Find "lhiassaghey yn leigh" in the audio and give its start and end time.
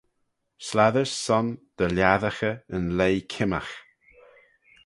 1.95-3.23